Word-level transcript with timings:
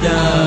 down. 0.00 0.37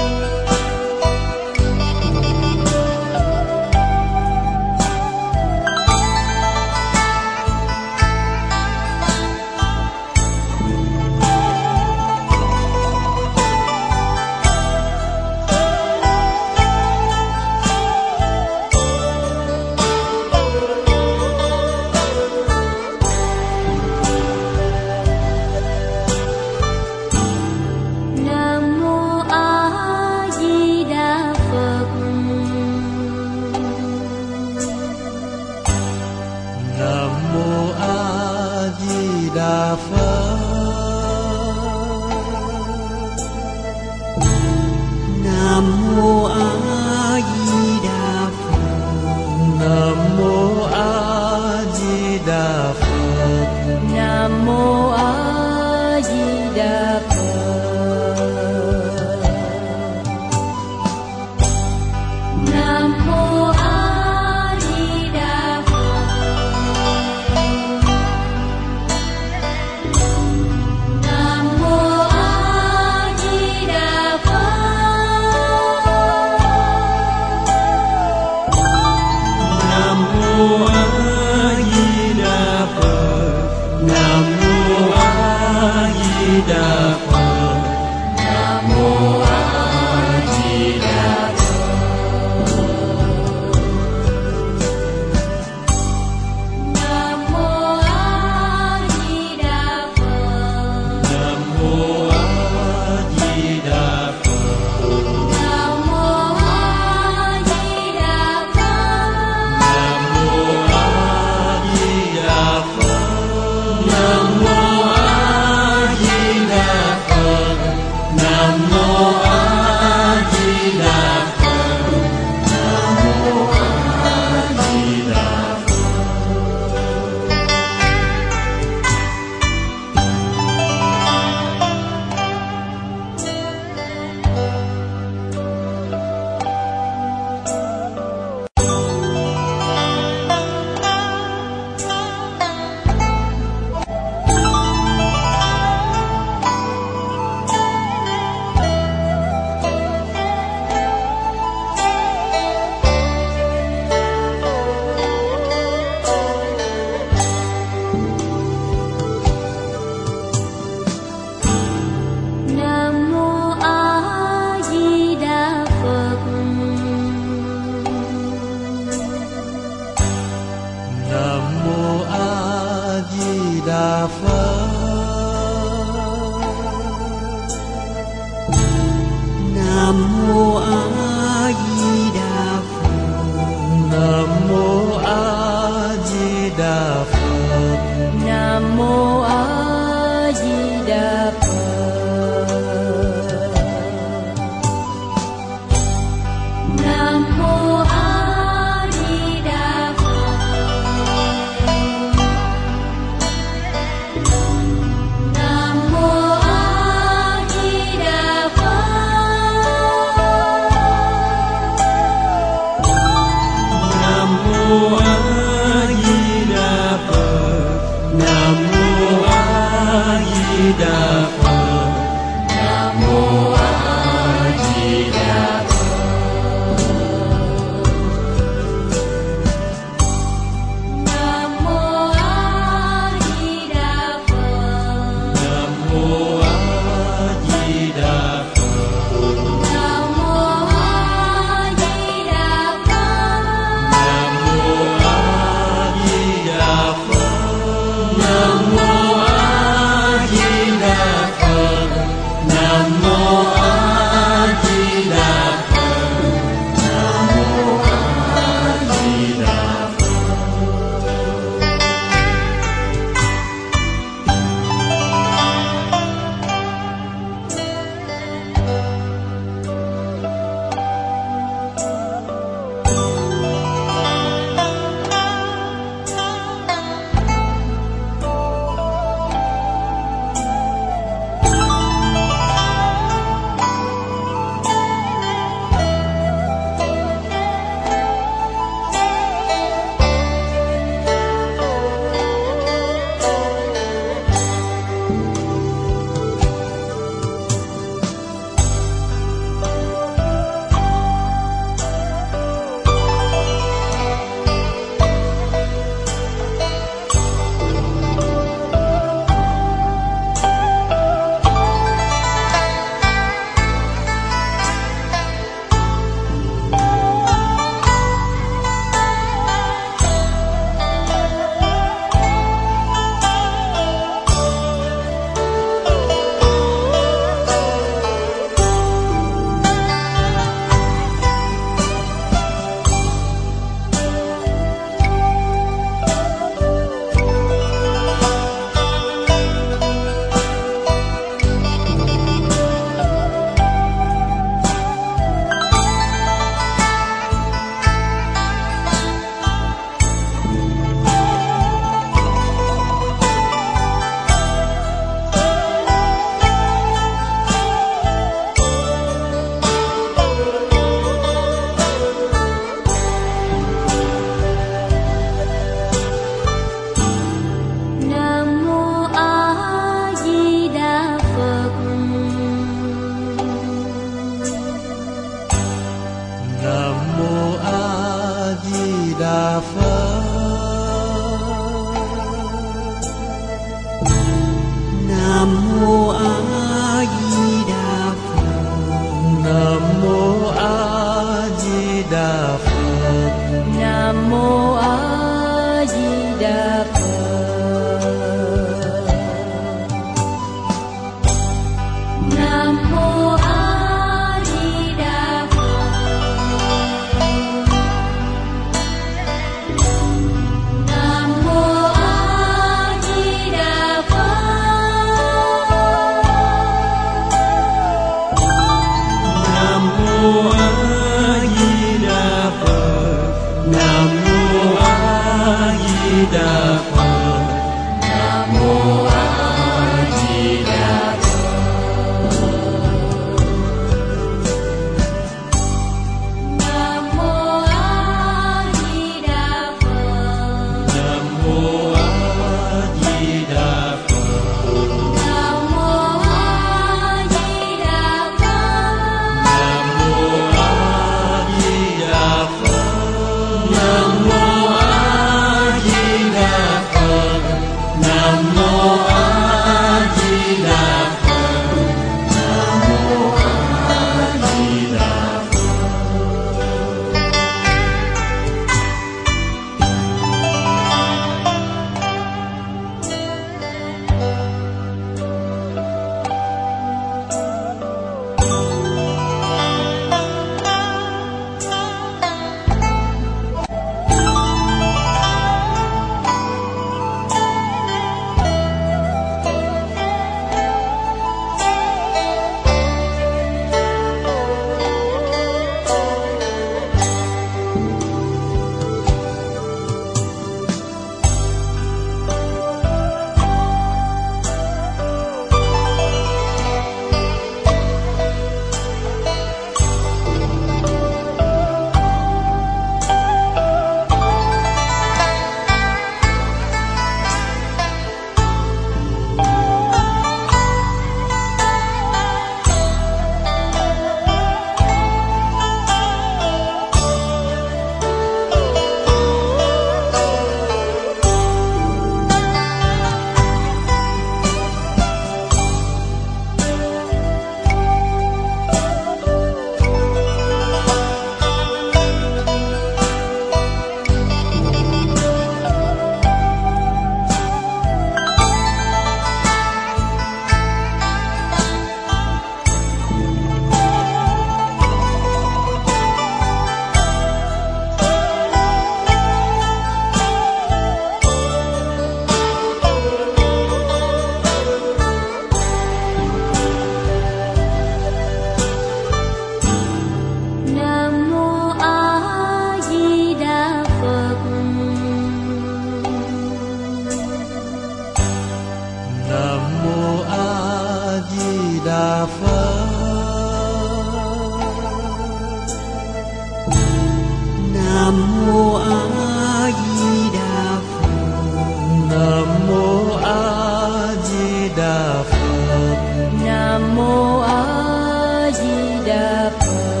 dapat 599.31 600.00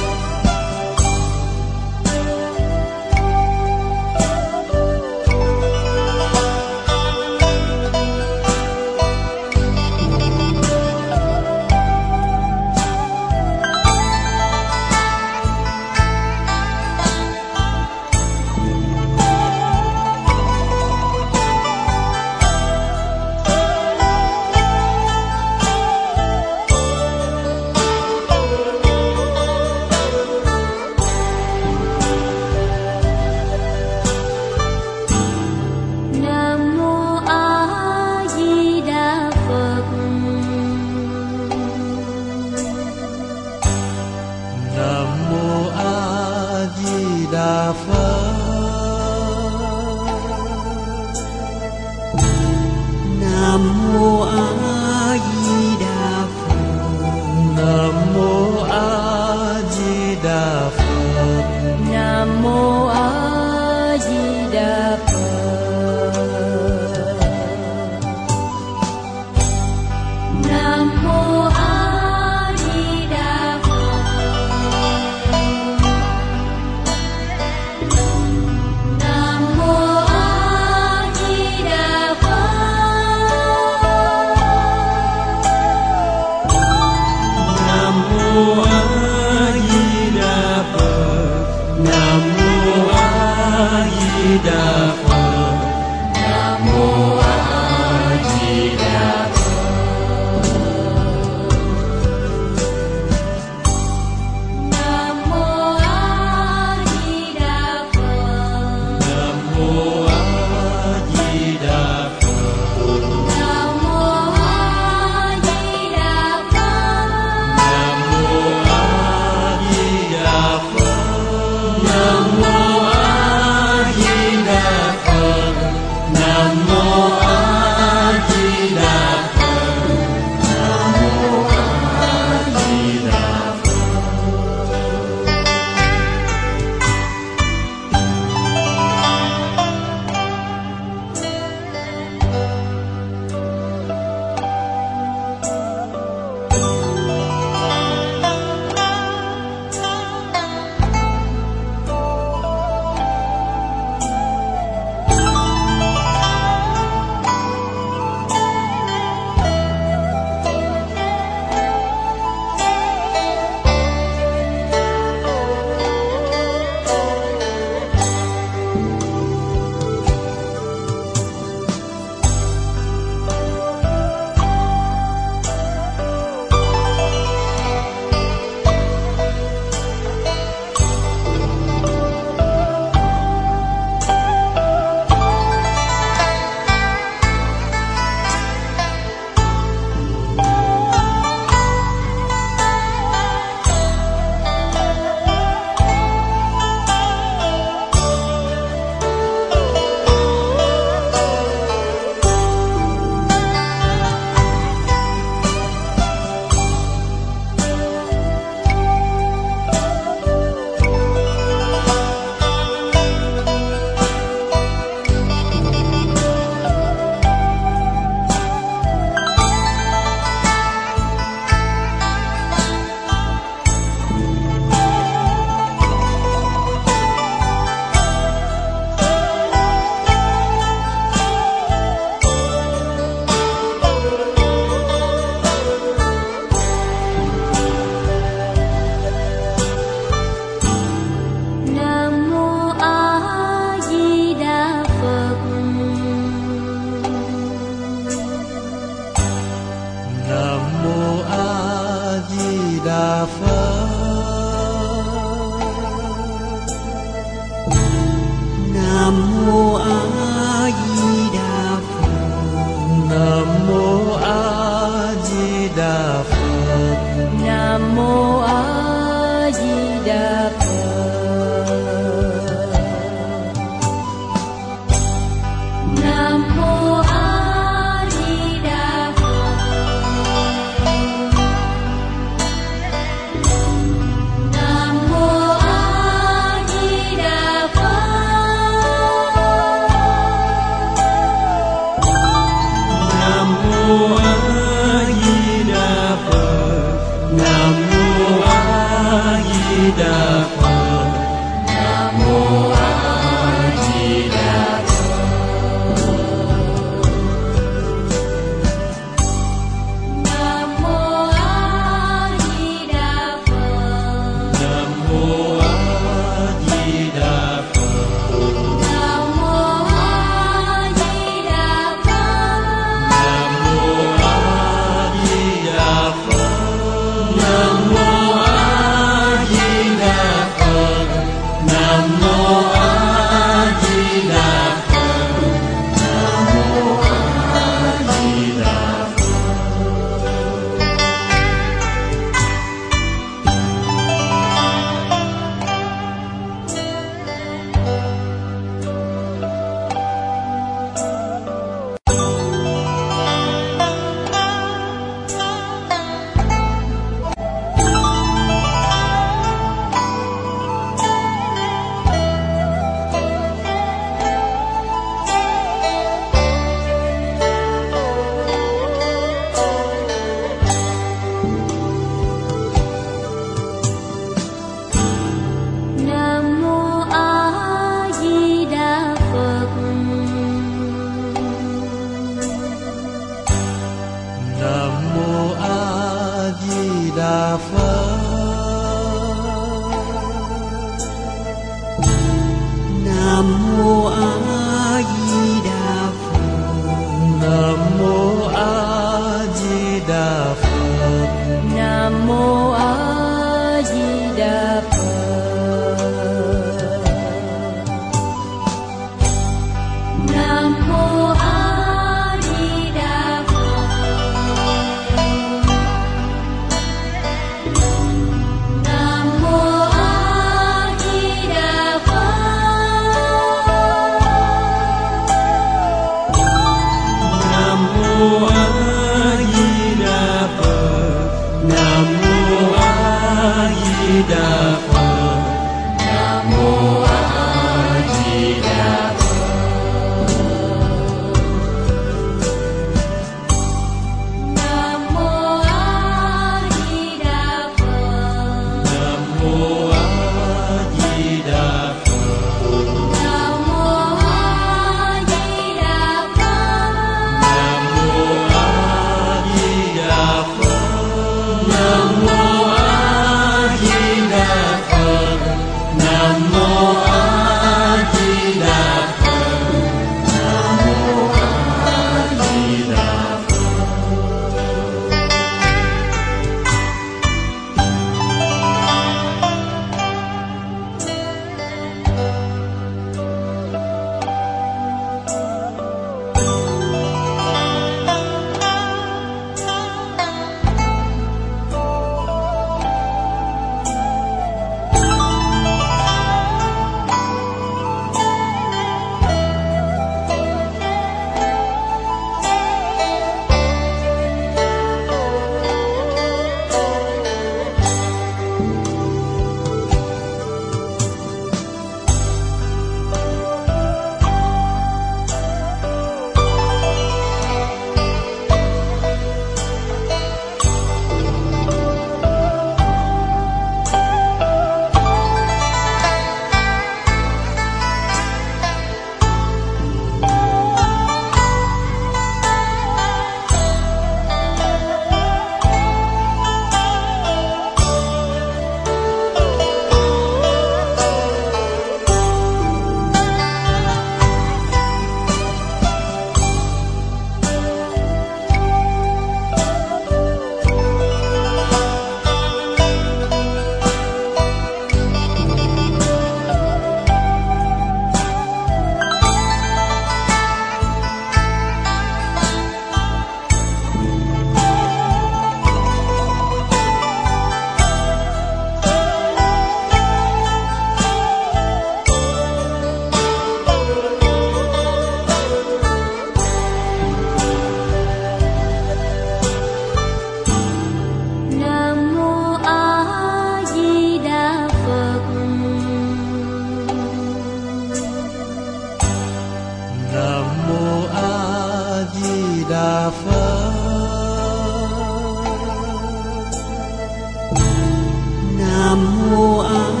Nam 598.57 598.99
mô 599.29 599.61
A 599.61 600.00